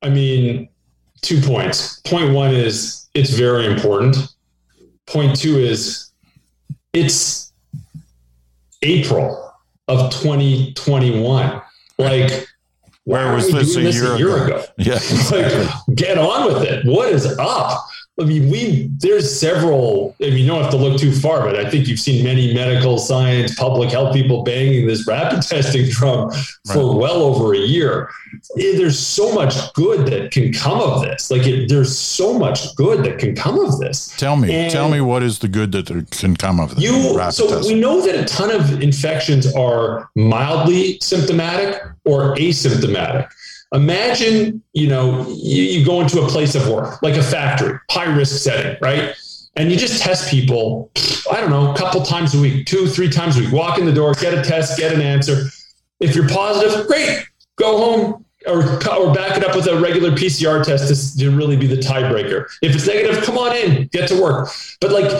[0.00, 0.68] I mean,
[1.20, 2.00] two points.
[2.00, 4.16] Point one is it's very important.
[5.06, 6.10] Point two is
[6.94, 7.52] it's
[8.82, 9.45] April
[9.88, 11.62] of 2021.
[11.98, 12.48] Like,
[13.04, 14.56] where was this, a, this year a year, ago?
[14.56, 14.64] ago?
[14.78, 14.98] Yeah,
[15.30, 16.84] like, get on with it.
[16.84, 17.86] What is up?
[18.18, 20.16] I mean, we there's several.
[20.22, 22.54] I mean, you don't have to look too far, but I think you've seen many
[22.54, 26.30] medical science, public health people banging this rapid testing drum
[26.72, 26.98] for right.
[26.98, 28.08] well over a year.
[28.58, 31.30] Eh, there's so much good that can come of this.
[31.30, 34.14] Like, it, there's so much good that can come of this.
[34.16, 36.84] Tell me, and tell me, what is the good that can come of this?
[36.84, 37.74] You so testing?
[37.74, 43.28] we know that a ton of infections are mildly symptomatic or asymptomatic.
[43.72, 48.14] Imagine, you know, you, you go into a place of work, like a factory, high
[48.16, 49.14] risk setting, right?
[49.56, 50.90] And you just test people,
[51.32, 53.52] I don't know, a couple times a week, two, three times a week.
[53.52, 55.46] Walk in the door, get a test, get an answer.
[55.98, 57.26] If you're positive, great,
[57.56, 61.56] go home, or, or back it up with a regular PCR test to, to, really
[61.56, 62.46] be the tiebreaker.
[62.62, 64.50] If it's negative, come on in, get to work.
[64.80, 65.10] But like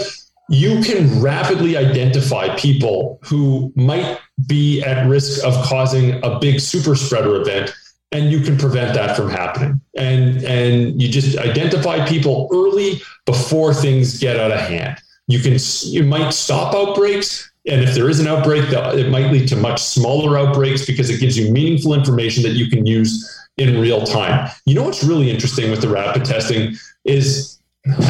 [0.48, 6.94] you can rapidly identify people who might be at risk of causing a big super
[6.94, 7.74] spreader event
[8.12, 9.80] and you can prevent that from happening.
[9.96, 14.98] And and you just identify people early before things get out of hand.
[15.26, 19.48] You can you might stop outbreaks and if there is an outbreak it might lead
[19.48, 23.80] to much smaller outbreaks because it gives you meaningful information that you can use in
[23.80, 24.48] real time.
[24.66, 27.56] You know what's really interesting with the rapid testing is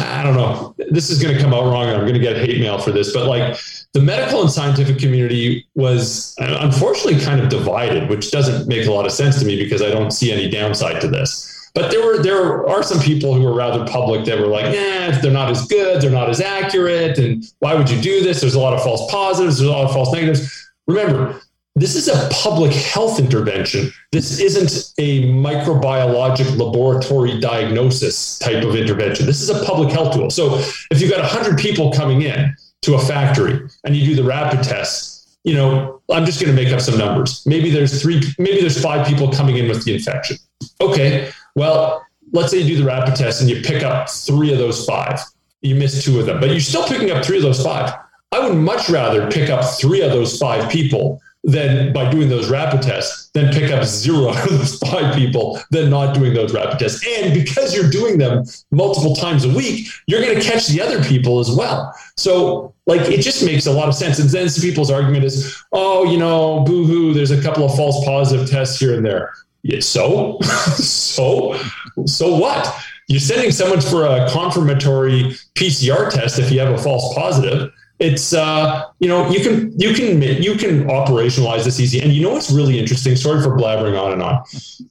[0.01, 2.59] i don't know this is going to come out wrong i'm going to get hate
[2.59, 3.55] mail for this but like
[3.97, 8.91] the medical and scientific community was uh, unfortunately kind of divided, which doesn't make a
[8.91, 11.71] lot of sense to me because I don't see any downside to this.
[11.73, 15.19] But there were there are some people who were rather public that were like, "Yeah,
[15.19, 18.39] they're not as good, they're not as accurate, and why would you do this?
[18.39, 21.41] There's a lot of false positives, there's a lot of false negatives." Remember,
[21.75, 23.91] this is a public health intervention.
[24.11, 29.25] This isn't a microbiologic laboratory diagnosis type of intervention.
[29.25, 30.29] This is a public health tool.
[30.29, 30.55] So
[30.91, 32.55] if you've got 100 people coming in,
[32.87, 36.63] to a factory and you do the rapid tests, you know, I'm just going to
[36.63, 37.45] make up some numbers.
[37.45, 40.37] Maybe there's three, maybe there's five people coming in with the infection.
[40.81, 41.29] Okay.
[41.55, 44.85] Well, let's say you do the rapid test and you pick up three of those
[44.85, 45.19] five.
[45.61, 47.93] You miss two of them, but you're still picking up three of those five.
[48.31, 52.49] I would much rather pick up three of those five people than by doing those
[52.49, 56.77] rapid tests, then pick up zero of those five people than not doing those rapid
[56.77, 57.03] tests.
[57.07, 61.01] And because you're doing them multiple times a week, you're going to catch the other
[61.03, 61.95] people as well.
[62.17, 64.19] So, like, it just makes a lot of sense.
[64.19, 67.73] And then some people's argument is, oh, you know, boo hoo, there's a couple of
[67.75, 69.33] false positive tests here and there.
[69.63, 71.57] Yeah, so, so,
[72.05, 72.73] so what?
[73.07, 78.33] You're sending someone for a confirmatory PCR test if you have a false positive it's
[78.33, 81.99] uh, you know you can you can you can operationalize this easy.
[81.99, 83.15] And you know what's really interesting?
[83.15, 84.43] Sorry for blabbering on and on.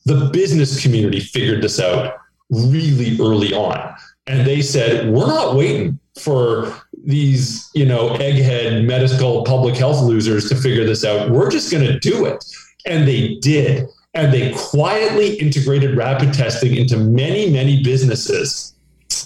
[0.04, 2.14] The business community figured this out
[2.50, 3.94] really early on.
[4.26, 10.48] And they said we're not waiting for these you know egghead medical public health losers
[10.48, 11.30] to figure this out.
[11.30, 12.44] We're just going to do it.
[12.86, 13.86] And they did.
[14.14, 18.75] And they quietly integrated rapid testing into many many businesses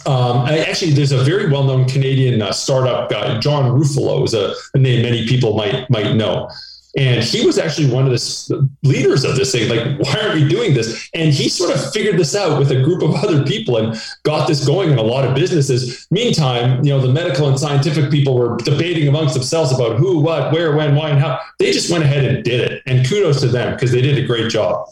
[0.07, 4.79] um, actually, there's a very well-known Canadian uh, startup guy, John Ruffolo, is a, a,
[4.79, 6.48] name many people might might know.
[6.96, 9.68] And he was actually one of the leaders of this thing.
[9.68, 11.09] Like, why are we doing this?
[11.14, 14.48] And he sort of figured this out with a group of other people and got
[14.48, 16.07] this going in a lot of businesses.
[16.11, 20.53] Meantime, you know, the medical and scientific people were debating amongst themselves about who, what,
[20.53, 21.38] where, when, why, and how.
[21.61, 22.83] They just went ahead and did it.
[22.87, 24.88] And kudos to them because they did a great job.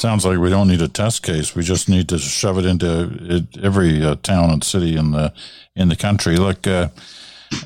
[0.00, 1.54] Sounds like we don't need a test case.
[1.54, 5.30] We just need to shove it into every uh, town and city in the
[5.76, 6.36] in the country.
[6.36, 6.88] Look, uh,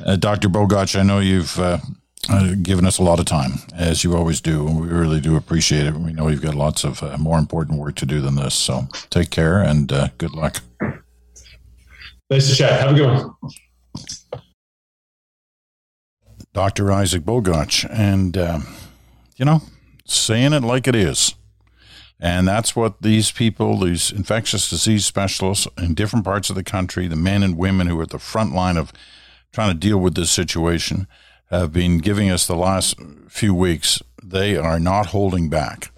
[0.05, 0.49] uh, Dr.
[0.49, 1.79] Bogoch, I know you've uh,
[2.29, 5.37] uh, given us a lot of time, as you always do, and we really do
[5.37, 5.95] appreciate it.
[5.95, 8.57] We know you've got lots of uh, more important work to do than this.
[8.57, 9.87] So take care and
[10.19, 10.61] good luck.
[12.31, 12.81] Nice to chat.
[12.81, 14.43] Have a good one.
[16.53, 16.91] Dr.
[16.91, 18.35] Isaac Bogoch, and
[19.37, 19.63] you know,
[20.05, 21.37] saying it like it is.
[22.21, 27.07] And that's what these people, these infectious disease specialists in different parts of the country,
[27.07, 28.93] the men and women who are at the front line of
[29.53, 31.07] trying to deal with this situation,
[31.51, 32.97] have been giving us the last
[33.29, 34.03] few weeks.
[34.23, 35.93] They are not holding back.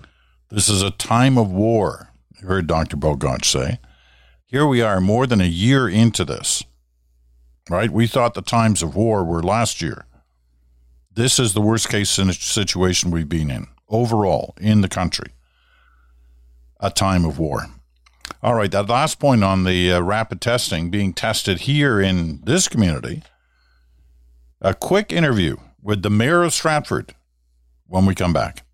[0.50, 2.96] This is a time of war, you heard Dr.
[2.96, 3.78] Bogoch say.
[4.46, 6.64] Here we are, more than a year into this,
[7.70, 7.90] right?
[7.90, 10.06] We thought the times of war were last year.
[11.12, 15.32] This is the worst case situation we've been in overall in the country
[16.80, 17.66] a time of war.
[18.42, 22.68] All right, that last point on the uh, rapid testing being tested here in this
[22.68, 23.22] community.
[24.60, 27.14] A quick interview with the mayor of Stratford
[27.86, 28.64] when we come back.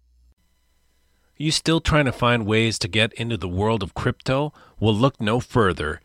[1.41, 4.53] Are you still trying to find ways to get into the world of crypto?
[4.79, 6.01] Well, look no further.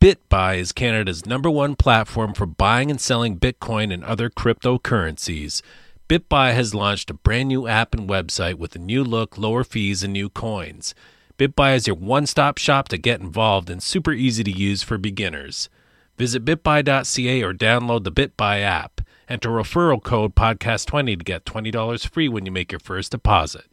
[0.00, 5.62] BitBuy is Canada's number one platform for buying and selling Bitcoin and other cryptocurrencies.
[6.08, 10.02] BitBuy has launched a brand new app and website with a new look, lower fees,
[10.02, 10.94] and new coins.
[11.42, 14.96] BitBuy is your one stop shop to get involved and super easy to use for
[14.96, 15.68] beginners.
[16.16, 19.00] Visit bitbuy.ca or download the BitBuy app.
[19.28, 23.64] Enter referral code podcast20 to get $20 free when you make your first deposit.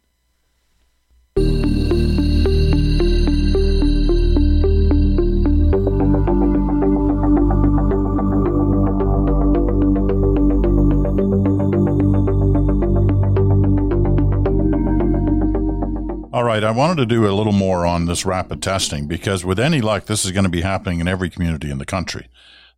[16.32, 19.58] All right, I wanted to do a little more on this rapid testing because, with
[19.58, 22.28] any luck, this is going to be happening in every community in the country.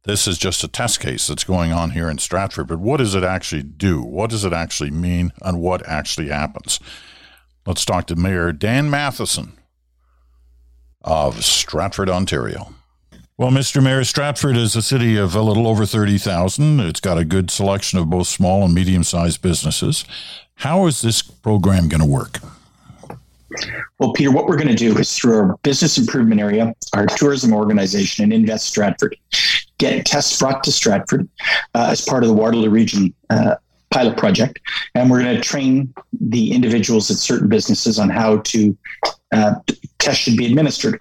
[0.05, 3.15] This is just a test case that's going on here in Stratford, but what does
[3.15, 4.01] it actually do?
[4.01, 6.81] What does it actually mean, and what actually happens?
[7.67, 9.53] Let's talk to Mayor Dan Mathieson
[11.03, 12.75] of Stratford, Ontario.
[13.37, 13.83] Well, Mr.
[13.83, 16.81] Mayor, Stratford is a city of a little over 30,000.
[16.81, 20.07] It's got a good selection of both small and medium sized businesses.
[20.55, 22.39] How is this program going to work?
[23.99, 27.53] Well, Peter, what we're going to do is through our business improvement area, our tourism
[27.53, 29.17] organization, and Invest Stratford,
[29.79, 31.29] get tests brought to Stratford
[31.75, 33.57] uh, as part of the Waterloo Region uh,
[33.91, 34.61] pilot project.
[34.95, 38.77] And we're going to train the individuals at certain businesses on how to
[39.33, 39.55] uh,
[39.99, 40.99] tests should be administered.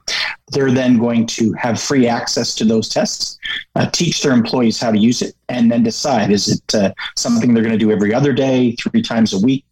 [0.51, 3.37] They're then going to have free access to those tests,
[3.75, 7.53] uh, teach their employees how to use it, and then decide is it uh, something
[7.53, 9.65] they're going to do every other day, three times a week,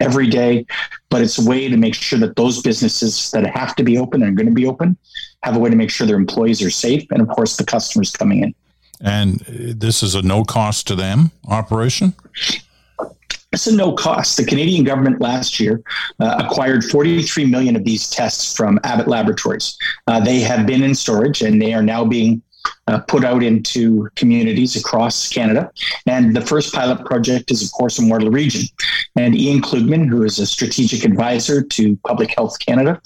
[0.00, 0.66] every day.
[1.10, 4.22] But it's a way to make sure that those businesses that have to be open
[4.22, 4.96] and are going to be open
[5.42, 8.10] have a way to make sure their employees are safe, and of course the customers
[8.10, 8.54] coming in.
[9.00, 12.14] And this is a no cost to them operation?
[13.52, 14.38] It's a no cost.
[14.38, 15.82] The Canadian government last year
[16.20, 19.76] uh, acquired 43 million of these tests from Abbott Laboratories.
[20.06, 22.42] Uh, they have been in storage and they are now being
[22.88, 25.70] uh, put out into communities across Canada.
[26.06, 28.62] And the first pilot project is, of course, in Waterloo Region.
[29.16, 33.00] And Iain Klugman, who is a strategic advisor to Public Health Canada,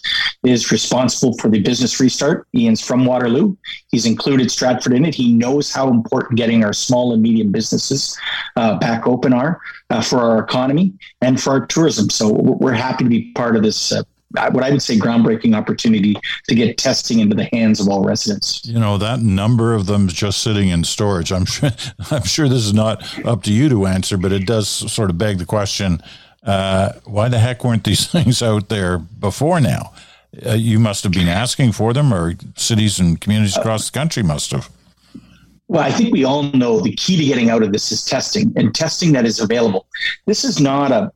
[0.44, 2.46] is responsible for the business restart.
[2.56, 3.56] Iain's from Waterloo.
[3.90, 5.14] He's included Stratford in it.
[5.14, 8.18] He knows how important getting our small and medium businesses
[8.56, 12.10] uh, back open are uh, for our economy and for our tourism.
[12.10, 14.02] So we're happy to be part of this uh,
[14.50, 16.16] what I would say groundbreaking opportunity
[16.48, 18.64] to get testing into the hands of all residents.
[18.64, 21.32] You know that number of them just sitting in storage.
[21.32, 21.70] I'm sure.
[22.10, 25.18] I'm sure this is not up to you to answer, but it does sort of
[25.18, 26.02] beg the question:
[26.44, 29.92] uh, Why the heck weren't these things out there before now?
[30.44, 34.22] Uh, you must have been asking for them, or cities and communities across the country
[34.22, 34.68] must have.
[35.68, 38.52] Well, I think we all know the key to getting out of this is testing
[38.56, 39.86] and testing that is available.
[40.26, 41.10] This is not a,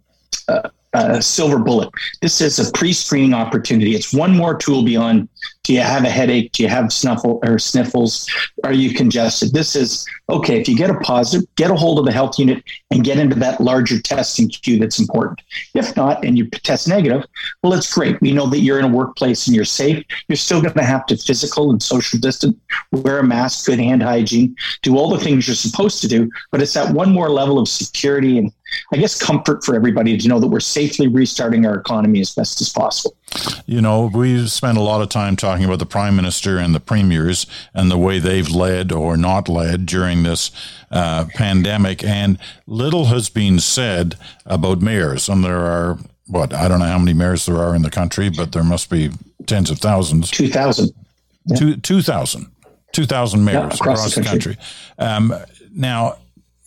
[0.49, 1.91] a a silver bullet.
[2.21, 3.95] This is a pre-screening opportunity.
[3.95, 5.29] It's one more tool beyond
[5.71, 6.51] Do you have a headache?
[6.51, 8.29] Do you have snuffle or sniffles?
[8.65, 9.53] Are you congested?
[9.53, 10.61] This is okay.
[10.61, 13.37] If you get a positive, get a hold of the health unit and get into
[13.37, 15.43] that larger testing queue that's important.
[15.75, 17.25] If not, and you test negative,
[17.63, 18.21] well, it's great.
[18.21, 20.05] We know that you're in a workplace and you're safe.
[20.27, 22.57] You're still going to have to physical and social distance,
[22.91, 26.29] wear a mask, good hand hygiene, do all the things you're supposed to do.
[26.51, 28.53] But it's that one more level of security and
[28.93, 32.61] I guess, comfort for everybody to know that we're safely restarting our economy as best
[32.61, 33.17] as possible.
[33.67, 36.81] You know, we've spent a lot of time talking about the prime minister and the
[36.81, 40.51] premiers and the way they've led or not led during this
[40.91, 44.17] uh, pandemic, and little has been said
[44.47, 45.29] about mayors.
[45.29, 48.31] And there are what I don't know how many mayors there are in the country,
[48.31, 49.11] but there must be
[49.47, 50.31] tens of thousands.
[50.31, 50.91] Two thousand.
[51.47, 51.57] Yeah.
[51.57, 52.51] Two two thousand.
[52.93, 54.57] Two thousand mayors yeah, across, across, the country.
[54.57, 54.75] country.
[54.99, 55.35] Um,
[55.73, 56.17] now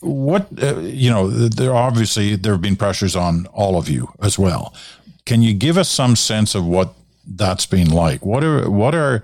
[0.00, 4.38] what uh, you know there obviously there have been pressures on all of you as
[4.38, 4.74] well
[5.26, 6.94] can you give us some sense of what
[7.26, 8.24] that's been like?
[8.24, 9.22] What are what are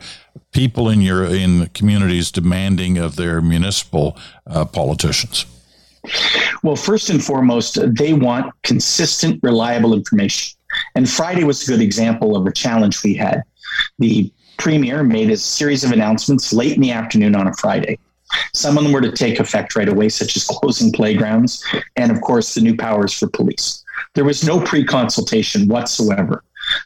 [0.53, 5.45] people in your in communities demanding of their municipal uh, politicians?
[6.63, 10.57] Well first and foremost they want consistent reliable information.
[10.95, 13.43] And friday was a good example of a challenge we had.
[13.99, 17.99] The premier made a series of announcements late in the afternoon on a friday.
[18.55, 21.65] Some of them were to take effect right away, such as closing playgrounds
[21.97, 23.85] and, of course, the new powers for police.
[24.15, 26.45] There was no pre consultation whatsoever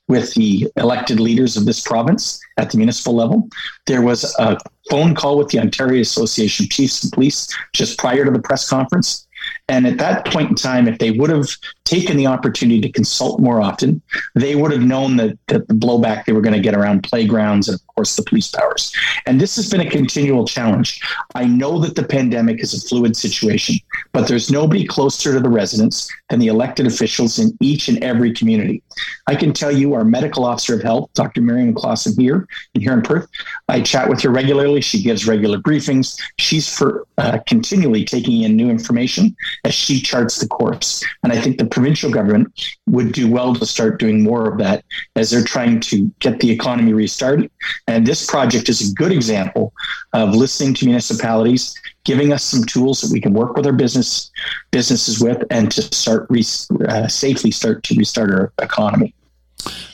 [0.09, 3.49] with the elected leaders of this province at the municipal level.
[3.87, 4.59] There was a
[4.91, 9.27] phone call with the Ontario Association Chiefs of Police just prior to the press conference.
[9.68, 11.49] And at that point in time, if they would have
[11.85, 14.01] taken the opportunity to consult more often,
[14.35, 17.68] they would have known that, that the blowback they were going to get around playgrounds
[17.68, 18.92] and, course, the police powers.
[19.26, 21.01] And this has been a continual challenge.
[21.34, 23.76] I know that the pandemic is a fluid situation,
[24.12, 28.32] but there's nobody closer to the residents than the elected officials in each and every
[28.32, 28.82] community.
[29.26, 31.40] I can tell you, our medical officer of health, Dr.
[31.40, 33.28] Miriam Klassen here, here in Perth,
[33.68, 34.80] I chat with her regularly.
[34.80, 36.20] She gives regular briefings.
[36.38, 41.05] She's for uh, continually taking in new information as she charts the course.
[41.22, 42.53] And I think the provincial government
[42.86, 44.84] would do well to start doing more of that
[45.16, 47.51] as they're trying to get the economy restarted.
[47.87, 49.72] And this project is a good example
[50.14, 54.30] of listening to municipalities, giving us some tools that we can work with our business
[54.70, 56.45] businesses with, and to start re-
[56.89, 59.14] uh, safely start to restart our economy.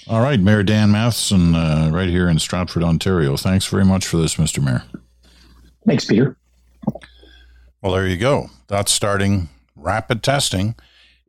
[0.09, 3.37] All right, Mayor Dan Mathieson, uh, right here in Stratford, Ontario.
[3.37, 4.63] Thanks very much for this, Mr.
[4.63, 4.83] Mayor.
[5.87, 6.37] Thanks, Peter.
[7.83, 8.51] Well, there you go.
[8.69, 10.75] That's starting rapid testing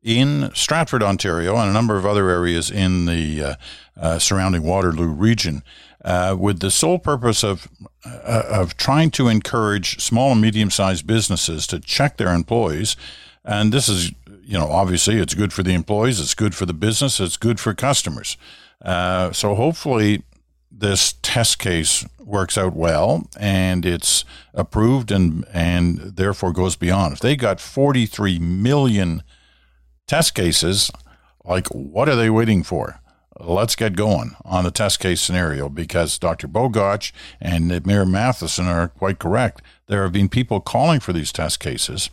[0.03, 3.55] in Stratford, Ontario, and a number of other areas in the uh,
[3.99, 5.63] uh, surrounding Waterloo region,
[6.03, 7.67] uh, with the sole purpose of
[8.05, 12.95] uh, of trying to encourage small and medium sized businesses to check their employees.
[13.43, 14.11] And this is,
[14.43, 17.59] you know, obviously it's good for the employees, it's good for the business, it's good
[17.59, 18.37] for customers.
[18.83, 20.23] Uh, so hopefully
[20.71, 24.23] this test case works out well and it's
[24.53, 27.13] approved and and therefore goes beyond.
[27.13, 29.21] If they got 43 million
[30.07, 30.89] test cases,
[31.43, 32.99] like what are they waiting for?
[33.43, 36.47] Let's get going on the test case scenario because Dr.
[36.47, 39.61] Bogoch and Mayor Mathieson are quite correct.
[39.87, 42.09] There have been people calling for these test cases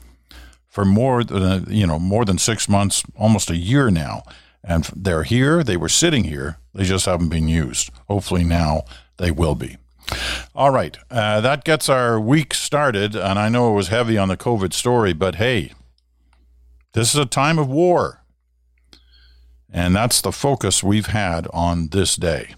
[0.69, 4.23] for more than you know more than six months, almost a year now,
[4.63, 5.63] and they're here.
[5.63, 6.59] They were sitting here.
[6.75, 7.91] They just haven't been used.
[8.09, 8.85] Hopefully now
[9.17, 9.77] they will be.
[10.55, 10.97] All right.
[11.11, 13.15] Uh, that gets our week started.
[13.15, 15.73] And I know it was heavy on the COVID story, but hey,
[16.93, 18.18] this is a time of war.
[19.73, 22.55] And that's the focus we've had on this day.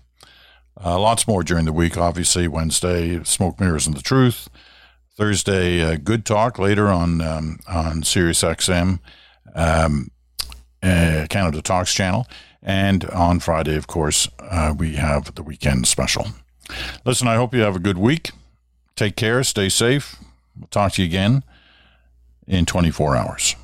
[0.83, 2.49] Uh, lots more during the week, obviously.
[2.49, 4.49] Wednesday, Smoke Mirrors and the Truth.
[5.17, 9.01] Thursday, uh, Good Talk later on um, on Sirius XM,
[9.55, 10.11] um,
[10.83, 12.27] uh, Canada Talks channel.
[12.63, 16.29] And on Friday, of course, uh, we have the weekend special.
[17.05, 18.31] Listen, I hope you have a good week.
[18.97, 20.17] Take care, stay safe.
[20.59, 21.43] We'll talk to you again
[22.47, 23.57] in 24 hours.